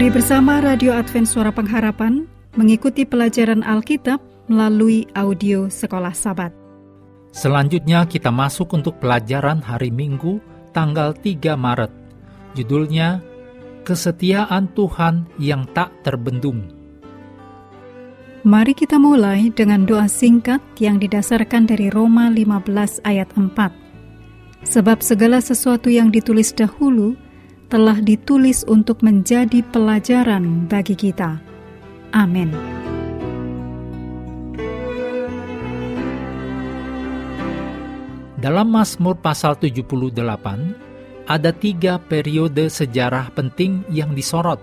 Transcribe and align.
Mari 0.00 0.16
bersama 0.16 0.64
Radio 0.64 0.96
Advent 0.96 1.28
Suara 1.28 1.52
Pengharapan 1.52 2.24
mengikuti 2.56 3.04
pelajaran 3.04 3.60
Alkitab 3.60 4.16
melalui 4.48 5.04
audio 5.12 5.68
Sekolah 5.68 6.16
Sabat. 6.16 6.56
Selanjutnya 7.36 8.08
kita 8.08 8.32
masuk 8.32 8.72
untuk 8.72 8.96
pelajaran 8.96 9.60
hari 9.60 9.92
Minggu 9.92 10.40
tanggal 10.72 11.12
3 11.12 11.52
Maret. 11.52 11.92
Judulnya 12.56 13.20
Kesetiaan 13.84 14.72
Tuhan 14.72 15.28
yang 15.36 15.68
tak 15.76 15.92
terbendung. 16.00 16.64
Mari 18.40 18.72
kita 18.72 18.96
mulai 18.96 19.52
dengan 19.52 19.84
doa 19.84 20.08
singkat 20.08 20.64
yang 20.80 20.96
didasarkan 20.96 21.68
dari 21.68 21.92
Roma 21.92 22.32
15 22.32 23.04
ayat 23.04 23.28
4. 23.36 24.64
Sebab 24.64 25.04
segala 25.04 25.44
sesuatu 25.44 25.92
yang 25.92 26.08
ditulis 26.08 26.56
dahulu 26.56 27.20
telah 27.70 28.02
ditulis 28.02 28.66
untuk 28.66 29.06
menjadi 29.06 29.62
pelajaran 29.70 30.66
bagi 30.66 30.98
kita. 30.98 31.38
Amin. 32.10 32.50
Dalam 38.42 38.74
Mazmur 38.74 39.22
pasal 39.22 39.54
78, 39.54 40.18
ada 41.30 41.50
tiga 41.54 42.02
periode 42.02 42.66
sejarah 42.66 43.30
penting 43.38 43.86
yang 43.86 44.18
disorot, 44.18 44.58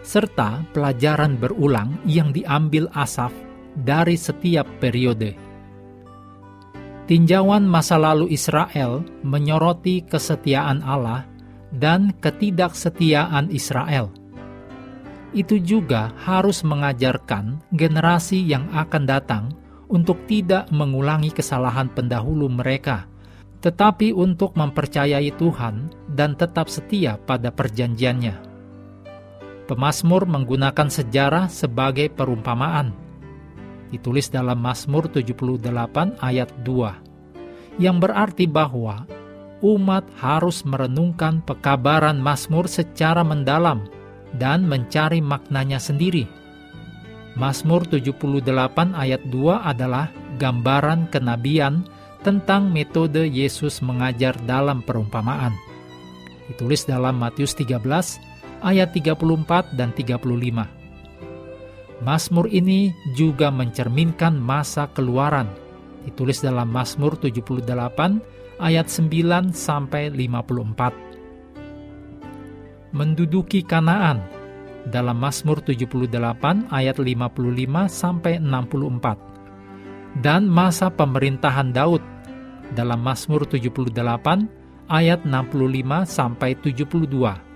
serta 0.00 0.64
pelajaran 0.72 1.36
berulang 1.36 2.00
yang 2.08 2.32
diambil 2.32 2.88
Asaf 2.96 3.34
dari 3.76 4.16
setiap 4.16 4.64
periode. 4.80 5.36
Tinjauan 7.04 7.68
masa 7.68 8.00
lalu 8.00 8.32
Israel 8.32 9.04
menyoroti 9.20 10.08
kesetiaan 10.08 10.80
Allah 10.80 11.35
dan 11.76 12.16
ketidaksetiaan 12.18 13.52
Israel. 13.52 14.08
Itu 15.36 15.60
juga 15.60 16.16
harus 16.24 16.64
mengajarkan 16.64 17.60
generasi 17.76 18.40
yang 18.40 18.72
akan 18.72 19.04
datang 19.04 19.44
untuk 19.86 20.24
tidak 20.24 20.66
mengulangi 20.72 21.30
kesalahan 21.30 21.92
pendahulu 21.92 22.48
mereka 22.48 23.06
tetapi 23.66 24.14
untuk 24.14 24.54
mempercayai 24.54 25.34
Tuhan 25.34 25.90
dan 26.14 26.38
tetap 26.38 26.70
setia 26.70 27.18
pada 27.18 27.50
perjanjiannya. 27.50 28.54
Pemasmur 29.66 30.22
menggunakan 30.30 30.86
sejarah 30.86 31.50
sebagai 31.50 32.06
perumpamaan. 32.14 32.94
Ditulis 33.90 34.30
dalam 34.30 34.62
Mazmur 34.62 35.10
78 35.10 35.66
ayat 36.22 36.50
2, 36.62 37.82
yang 37.82 37.98
berarti 37.98 38.46
bahwa 38.46 39.02
umat 39.64 40.04
harus 40.20 40.64
merenungkan 40.66 41.40
pekabaran 41.44 42.20
Mazmur 42.20 42.68
secara 42.68 43.24
mendalam 43.24 43.88
dan 44.36 44.68
mencari 44.68 45.22
maknanya 45.24 45.80
sendiri. 45.80 46.28
Mazmur 47.36 47.84
78 47.88 48.96
ayat 48.96 49.22
2 49.28 49.60
adalah 49.60 50.08
gambaran 50.40 51.12
kenabian 51.12 51.84
tentang 52.24 52.72
metode 52.72 53.28
Yesus 53.28 53.84
mengajar 53.84 54.34
dalam 54.48 54.80
perumpamaan. 54.80 55.52
Ditulis 56.48 56.88
dalam 56.88 57.20
Matius 57.20 57.52
13 57.54 57.84
ayat 58.64 58.88
34 58.96 59.76
dan 59.76 59.92
35. 59.92 60.66
Mazmur 62.04 62.46
ini 62.52 62.92
juga 63.16 63.48
mencerminkan 63.48 64.36
masa 64.36 64.88
keluaran. 64.92 65.48
Ditulis 66.04 66.44
dalam 66.44 66.68
Mazmur 66.68 67.16
78 67.20 68.20
ayat 68.56 68.88
9 68.88 69.52
sampai 69.52 70.08
54. 70.12 70.92
Menduduki 72.96 73.60
Kanaan 73.60 74.24
dalam 74.88 75.20
Mazmur 75.20 75.60
78 75.60 76.72
ayat 76.72 76.96
55 76.96 77.36
sampai 77.90 78.40
64 78.40 80.24
dan 80.24 80.48
masa 80.48 80.88
pemerintahan 80.88 81.68
Daud 81.74 82.00
dalam 82.72 83.04
Mazmur 83.04 83.44
78 83.44 83.92
ayat 84.88 85.20
65 85.26 86.06
sampai 86.06 86.54
72. 86.62 87.46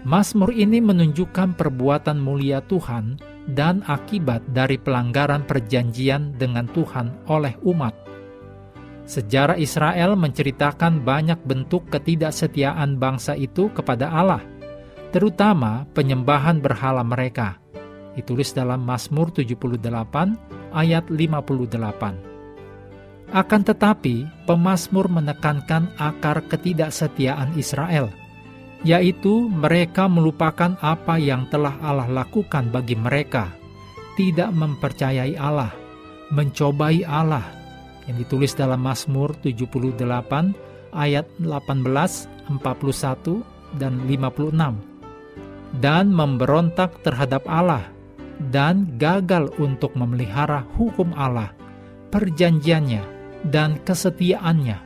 Mazmur 0.00 0.48
ini 0.56 0.80
menunjukkan 0.80 1.60
perbuatan 1.60 2.16
mulia 2.16 2.64
Tuhan 2.64 3.20
dan 3.52 3.84
akibat 3.84 4.40
dari 4.48 4.80
pelanggaran 4.80 5.44
perjanjian 5.44 6.40
dengan 6.40 6.64
Tuhan 6.72 7.28
oleh 7.28 7.52
umat. 7.68 7.99
Sejarah 9.10 9.58
Israel 9.58 10.14
menceritakan 10.14 11.02
banyak 11.02 11.42
bentuk 11.42 11.90
ketidaksetiaan 11.90 12.94
bangsa 12.94 13.34
itu 13.34 13.66
kepada 13.74 14.06
Allah, 14.06 14.38
terutama 15.10 15.82
penyembahan 15.98 16.62
berhala 16.62 17.02
mereka. 17.02 17.58
Ditulis 18.14 18.54
dalam 18.54 18.86
Mazmur 18.86 19.34
78 19.34 19.66
ayat 20.70 21.10
58. 21.10 23.34
Akan 23.34 23.66
tetapi, 23.66 24.30
pemazmur 24.46 25.10
menekankan 25.10 25.90
akar 25.98 26.46
ketidaksetiaan 26.46 27.58
Israel, 27.58 28.14
yaitu 28.86 29.50
mereka 29.50 30.06
melupakan 30.06 30.78
apa 30.78 31.18
yang 31.18 31.50
telah 31.50 31.74
Allah 31.82 32.06
lakukan 32.06 32.70
bagi 32.70 32.94
mereka, 32.94 33.50
tidak 34.14 34.54
mempercayai 34.54 35.34
Allah, 35.34 35.74
mencobai 36.30 37.02
Allah, 37.02 37.58
yang 38.10 38.18
ditulis 38.18 38.58
dalam 38.58 38.82
Mazmur 38.82 39.38
78 39.38 39.94
ayat 40.90 41.30
18, 41.38 41.86
41, 42.50 43.78
dan 43.78 44.02
56, 44.10 44.74
dan 45.78 46.10
memberontak 46.10 46.98
terhadap 47.06 47.46
Allah, 47.46 47.86
dan 48.50 48.98
gagal 48.98 49.54
untuk 49.62 49.94
memelihara 49.94 50.66
hukum 50.74 51.14
Allah, 51.14 51.54
perjanjiannya, 52.10 53.06
dan 53.46 53.78
kesetiaannya. 53.86 54.82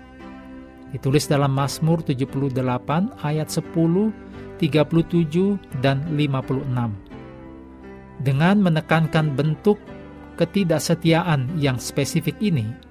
Ditulis 0.93 1.25
dalam 1.25 1.57
Mazmur 1.57 2.05
78 2.05 2.61
ayat 3.25 3.49
10, 3.49 4.13
37, 4.61 5.57
dan 5.81 6.05
56. 6.13 6.93
Dengan 8.21 8.61
menekankan 8.61 9.33
bentuk 9.35 9.81
ketidaksetiaan 10.39 11.59
yang 11.59 11.83
spesifik 11.83 12.39
ini, 12.39 12.84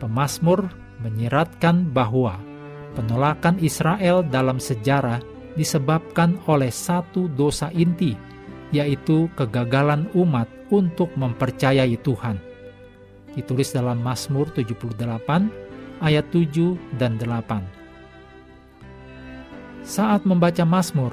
pemazmur 0.00 0.66
menyiratkan 1.04 1.92
bahwa 1.92 2.40
penolakan 2.96 3.60
Israel 3.60 4.24
dalam 4.24 4.56
sejarah 4.56 5.20
disebabkan 5.54 6.40
oleh 6.48 6.72
satu 6.72 7.28
dosa 7.28 7.68
inti, 7.76 8.16
yaitu 8.72 9.28
kegagalan 9.36 10.08
umat 10.16 10.48
untuk 10.72 11.12
mempercayai 11.14 12.00
Tuhan 12.00 12.50
ditulis 13.34 13.70
dalam 13.70 14.02
Mazmur 14.02 14.50
78 14.54 16.02
ayat 16.02 16.26
7 16.32 16.76
dan 16.98 17.18
8. 17.18 17.62
Saat 19.86 20.28
membaca 20.28 20.64
Mazmur, 20.66 21.12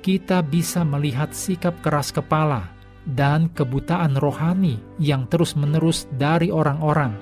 kita 0.00 0.42
bisa 0.44 0.84
melihat 0.84 1.32
sikap 1.32 1.80
keras 1.80 2.12
kepala 2.12 2.68
dan 3.04 3.52
kebutaan 3.52 4.16
rohani 4.16 4.80
yang 4.96 5.28
terus-menerus 5.28 6.08
dari 6.16 6.48
orang-orang, 6.48 7.12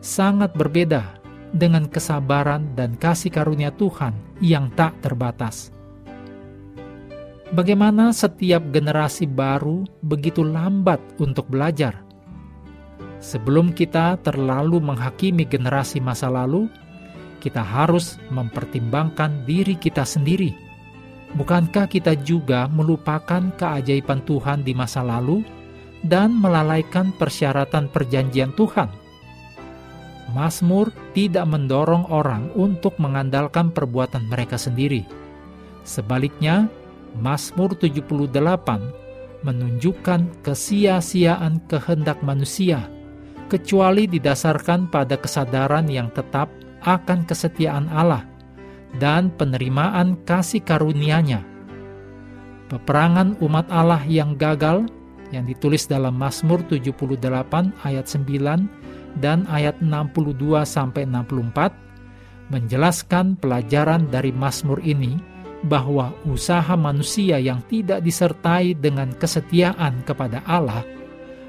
sangat 0.00 0.54
berbeda 0.54 1.18
dengan 1.54 1.88
kesabaran 1.88 2.76
dan 2.76 2.94
kasih 2.98 3.32
karunia 3.32 3.72
Tuhan 3.74 4.12
yang 4.38 4.68
tak 4.76 4.98
terbatas. 5.00 5.70
Bagaimana 7.48 8.12
setiap 8.12 8.60
generasi 8.68 9.24
baru 9.24 9.88
begitu 10.04 10.44
lambat 10.44 11.00
untuk 11.16 11.48
belajar 11.48 12.08
Sebelum 13.18 13.74
kita 13.74 14.14
terlalu 14.22 14.78
menghakimi 14.78 15.42
generasi 15.42 15.98
masa 15.98 16.30
lalu, 16.30 16.70
kita 17.42 17.62
harus 17.62 18.14
mempertimbangkan 18.30 19.42
diri 19.42 19.74
kita 19.74 20.06
sendiri. 20.06 20.54
Bukankah 21.34 21.90
kita 21.90 22.14
juga 22.22 22.70
melupakan 22.70 23.42
keajaiban 23.58 24.22
Tuhan 24.22 24.62
di 24.62 24.72
masa 24.72 25.02
lalu 25.02 25.42
dan 26.06 26.30
melalaikan 26.30 27.10
persyaratan 27.18 27.90
perjanjian 27.90 28.54
Tuhan? 28.54 28.88
Mazmur 30.36 30.92
tidak 31.16 31.48
mendorong 31.48 32.04
orang 32.12 32.52
untuk 32.52 33.00
mengandalkan 33.00 33.72
perbuatan 33.72 34.28
mereka 34.28 34.60
sendiri. 34.60 35.08
Sebaliknya, 35.88 36.68
Mazmur 37.16 37.72
78 37.80 38.28
menunjukkan 39.40 40.44
kesia-siaan 40.44 41.64
kehendak 41.70 42.20
manusia 42.20 42.90
kecuali 43.48 44.04
didasarkan 44.04 44.92
pada 44.92 45.16
kesadaran 45.16 45.88
yang 45.88 46.12
tetap 46.12 46.52
akan 46.84 47.24
kesetiaan 47.24 47.88
Allah 47.88 48.28
dan 49.00 49.32
penerimaan 49.32 50.20
kasih 50.28 50.60
karunia-Nya. 50.60 51.40
Peperangan 52.68 53.40
umat 53.40 53.64
Allah 53.72 54.04
yang 54.04 54.36
gagal 54.36 54.84
yang 55.32 55.48
ditulis 55.48 55.88
dalam 55.88 56.16
Mazmur 56.16 56.60
78 56.68 57.72
ayat 57.84 58.04
9 58.04 58.97
dan 59.18 59.44
ayat 59.50 59.78
62 59.82 60.64
sampai 60.64 61.04
64 61.06 61.88
menjelaskan 62.48 63.36
pelajaran 63.36 64.08
dari 64.08 64.32
Mazmur 64.32 64.80
ini 64.80 65.20
bahwa 65.66 66.14
usaha 66.24 66.78
manusia 66.78 67.36
yang 67.42 67.60
tidak 67.66 68.00
disertai 68.00 68.78
dengan 68.78 69.10
kesetiaan 69.18 70.06
kepada 70.06 70.40
Allah 70.46 70.86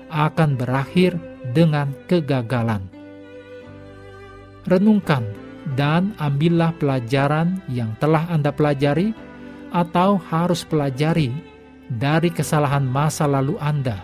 akan 0.09 0.57
berakhir 0.57 1.13
dengan 1.53 1.93
kegagalan. 2.09 2.81
Renungkan 4.65 5.23
dan 5.77 6.17
ambillah 6.17 6.73
pelajaran 6.81 7.61
yang 7.69 7.93
telah 8.01 8.25
Anda 8.27 8.49
pelajari 8.49 9.13
atau 9.69 10.17
harus 10.17 10.65
pelajari 10.65 11.29
dari 11.89 12.33
kesalahan 12.33 12.85
masa 12.85 13.29
lalu 13.29 13.57
Anda. 13.61 14.01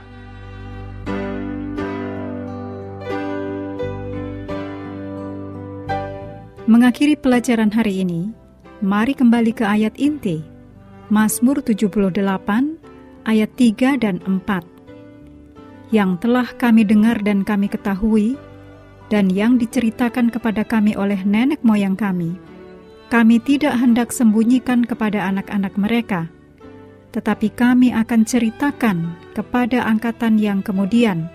Mengakhiri 6.65 7.13
pelajaran 7.13 7.69
hari 7.69 8.01
ini, 8.01 8.33
mari 8.81 9.13
kembali 9.13 9.53
ke 9.53 9.61
ayat 9.61 9.93
inti, 10.01 10.41
Mazmur 11.13 11.61
78 11.61 12.09
ayat 13.21 13.53
3 13.53 14.01
dan 14.01 14.17
4. 14.25 15.93
Yang 15.93 16.25
telah 16.25 16.49
kami 16.57 16.81
dengar 16.81 17.21
dan 17.21 17.45
kami 17.45 17.69
ketahui, 17.69 18.33
dan 19.13 19.29
yang 19.29 19.61
diceritakan 19.61 20.33
kepada 20.33 20.65
kami 20.65 20.97
oleh 20.97 21.21
nenek 21.21 21.61
moyang 21.61 21.93
kami, 21.93 22.33
kami 23.13 23.37
tidak 23.45 23.77
hendak 23.77 24.09
sembunyikan 24.09 24.89
kepada 24.89 25.21
anak-anak 25.21 25.77
mereka, 25.77 26.33
tetapi 27.13 27.53
kami 27.53 27.93
akan 27.93 28.25
ceritakan 28.25 29.13
kepada 29.37 29.85
angkatan 29.85 30.41
yang 30.41 30.65
kemudian, 30.65 31.29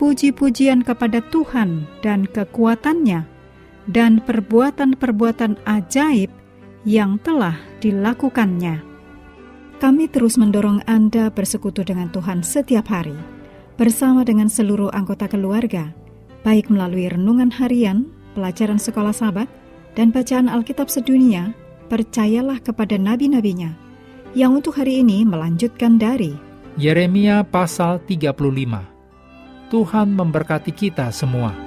puji-pujian 0.00 0.80
kepada 0.80 1.20
Tuhan 1.28 1.84
dan 2.00 2.24
kekuatannya, 2.24 3.35
dan 3.90 4.22
perbuatan-perbuatan 4.22 5.62
ajaib 5.66 6.30
yang 6.86 7.18
telah 7.22 7.58
dilakukannya. 7.82 8.82
Kami 9.76 10.08
terus 10.08 10.40
mendorong 10.40 10.86
Anda 10.88 11.28
bersekutu 11.28 11.84
dengan 11.84 12.08
Tuhan 12.08 12.40
setiap 12.40 12.88
hari, 12.88 13.16
bersama 13.76 14.24
dengan 14.24 14.48
seluruh 14.48 14.88
anggota 14.94 15.28
keluarga, 15.28 15.92
baik 16.46 16.72
melalui 16.72 17.12
renungan 17.12 17.52
harian, 17.52 18.08
pelajaran 18.32 18.80
sekolah 18.80 19.12
sahabat, 19.12 19.50
dan 19.92 20.14
bacaan 20.14 20.48
Alkitab 20.48 20.88
sedunia, 20.88 21.52
percayalah 21.92 22.62
kepada 22.64 22.96
nabi-nabinya, 22.96 23.76
yang 24.32 24.56
untuk 24.56 24.80
hari 24.80 25.04
ini 25.04 25.28
melanjutkan 25.28 26.00
dari 26.00 26.36
Yeremia 26.76 27.40
pasal 27.48 28.04
35. 28.04 29.72
Tuhan 29.72 30.08
memberkati 30.12 30.72
kita 30.76 31.08
semua. 31.08 31.65